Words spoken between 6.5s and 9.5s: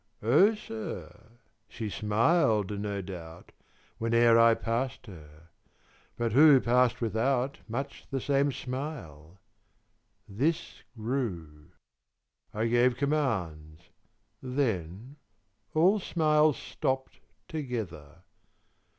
passed without Much the same smile?